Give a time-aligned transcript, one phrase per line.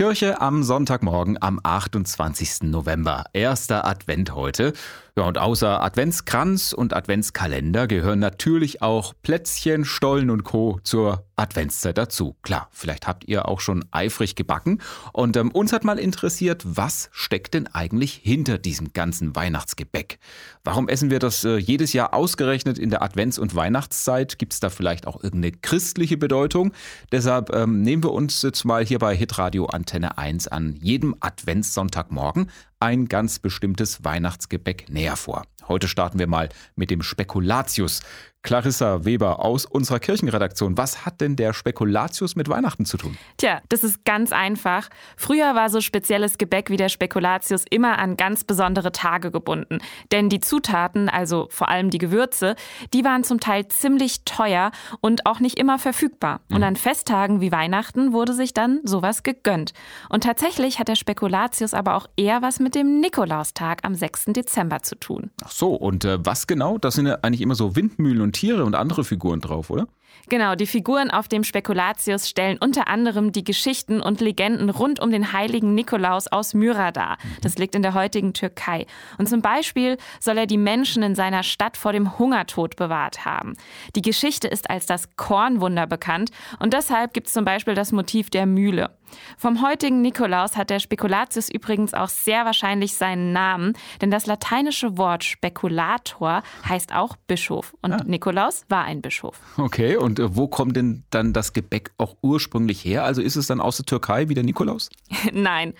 [0.00, 2.62] Kirche am Sonntagmorgen am 28.
[2.62, 3.24] November.
[3.34, 4.72] Erster Advent heute.
[5.16, 10.78] Ja, und außer Adventskranz und Adventskalender gehören natürlich auch Plätzchen, Stollen und Co.
[10.84, 12.36] zur Adventszeit dazu.
[12.42, 14.80] Klar, vielleicht habt ihr auch schon eifrig gebacken.
[15.12, 20.18] Und ähm, uns hat mal interessiert, was steckt denn eigentlich hinter diesem ganzen Weihnachtsgebäck?
[20.64, 24.38] Warum essen wir das äh, jedes Jahr ausgerechnet in der Advents- und Weihnachtszeit?
[24.38, 26.72] Gibt es da vielleicht auch irgendeine christliche Bedeutung?
[27.10, 32.50] Deshalb ähm, nehmen wir uns jetzt mal hier bei Hitradio Antenne 1 an jedem Adventssonntagmorgen
[32.80, 35.44] ein ganz bestimmtes Weihnachtsgebäck näher vor.
[35.68, 38.00] Heute starten wir mal mit dem Spekulatius.
[38.42, 40.78] Clarissa Weber aus unserer Kirchenredaktion.
[40.78, 43.18] Was hat denn der Spekulatius mit Weihnachten zu tun?
[43.36, 44.88] Tja, das ist ganz einfach.
[45.16, 49.78] Früher war so spezielles Gebäck wie der Spekulatius immer an ganz besondere Tage gebunden.
[50.10, 52.56] Denn die Zutaten, also vor allem die Gewürze,
[52.94, 56.40] die waren zum Teil ziemlich teuer und auch nicht immer verfügbar.
[56.50, 56.64] Und mhm.
[56.64, 59.72] an Festtagen wie Weihnachten wurde sich dann sowas gegönnt.
[60.08, 64.26] Und tatsächlich hat der Spekulatius aber auch eher was mit dem Nikolaustag am 6.
[64.28, 65.30] Dezember zu tun.
[65.44, 66.78] Ach so, und äh, was genau?
[66.78, 69.88] Das sind ja eigentlich immer so Windmühlen und und Tiere und andere Figuren drauf, oder?
[70.28, 75.10] Genau, die Figuren auf dem Spekulatius stellen unter anderem die Geschichten und Legenden rund um
[75.10, 77.18] den heiligen Nikolaus aus Myra dar.
[77.42, 78.86] Das liegt in der heutigen Türkei.
[79.18, 83.54] Und zum Beispiel soll er die Menschen in seiner Stadt vor dem Hungertod bewahrt haben.
[83.96, 88.30] Die Geschichte ist als das Kornwunder bekannt und deshalb gibt es zum Beispiel das Motiv
[88.30, 88.90] der Mühle.
[89.36, 94.96] Vom heutigen Nikolaus hat der Spekulatius übrigens auch sehr wahrscheinlich seinen Namen, denn das lateinische
[94.96, 98.04] Wort Spekulator heißt auch Bischof und ah.
[98.04, 99.38] Nikolaus war ein Bischof.
[99.56, 103.04] Okay, und äh, wo kommt denn dann das Gebäck auch ursprünglich her?
[103.04, 104.90] Also ist es dann aus der Türkei wie der Nikolaus?
[105.32, 105.74] Nein,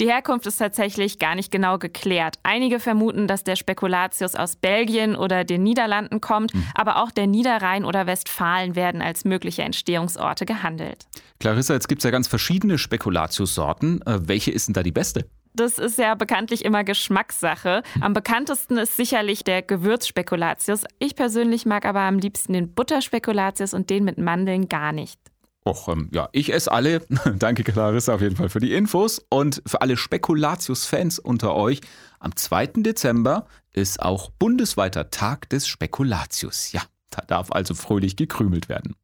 [0.00, 2.36] die Herkunft ist tatsächlich gar nicht genau geklärt.
[2.42, 6.64] Einige vermuten, dass der Spekulatius aus Belgien oder den Niederlanden kommt, hm.
[6.74, 11.06] aber auch der Niederrhein oder Westfalen werden als mögliche Entstehungsorte gehandelt.
[11.38, 14.02] Clarissa, jetzt gibt es ja ganz verschiedene Spekulatius-Sorten.
[14.02, 15.26] Äh, welche ist denn da die beste?
[15.54, 17.82] Das ist ja bekanntlich immer Geschmackssache.
[18.00, 20.84] Am bekanntesten ist sicherlich der Gewürzspekulatius.
[20.98, 25.18] Ich persönlich mag aber am liebsten den Butterspekulatius und den mit Mandeln gar nicht.
[25.66, 27.06] Och, ähm, ja, ich esse alle.
[27.38, 29.24] Danke, Clarissa, auf jeden Fall für die Infos.
[29.30, 31.80] Und für alle Spekulatius-Fans unter euch,
[32.20, 32.66] am 2.
[32.76, 36.72] Dezember ist auch bundesweiter Tag des Spekulatius.
[36.72, 38.94] Ja, da darf also fröhlich gekrümelt werden.